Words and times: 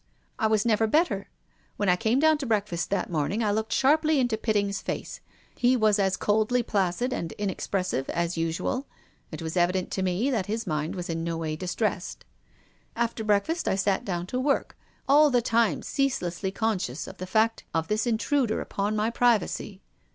I 0.39 0.47
was 0.47 0.65
never 0.65 0.87
better. 0.87 1.29
When 1.77 1.87
I 1.87 1.95
came 1.95 2.19
down 2.19 2.39
to 2.39 2.47
breakfast 2.47 2.89
that 2.89 3.11
morning 3.11 3.43
I 3.43 3.51
looked 3.51 3.71
sharply 3.71 4.19
into 4.19 4.35
Fitting's 4.35 4.81
face. 4.81 5.21
He 5.55 5.77
was 5.77 5.99
as 5.99 6.17
coldly 6.17 6.63
placid 6.63 7.13
and 7.13 7.33
inexpressive 7.33 8.09
as 8.09 8.35
usual. 8.35 8.87
It 9.31 9.43
was 9.43 9.55
evident 9.55 9.91
to 9.91 10.01
me 10.01 10.31
that 10.31 10.47
his 10.47 10.65
mind 10.65 10.95
was 10.95 11.07
in 11.07 11.23
no 11.23 11.37
way 11.37 11.55
distressed. 11.55 12.25
After 12.95 13.23
break 13.23 13.45
fast 13.45 13.67
I 13.67 13.75
sat 13.75 14.03
down 14.03 14.25
to 14.33 14.39
work, 14.39 14.75
all 15.07 15.29
the 15.29 15.39
time 15.39 15.83
ceaselessly 15.83 16.49
conscious 16.49 17.05
of 17.05 17.19
the 17.19 17.27
fact 17.27 17.63
of 17.71 17.87
this 17.87 18.07
intruder 18.07 18.59
upon 18.59 18.95
my 18.95 19.11
privacy. 19.11 19.81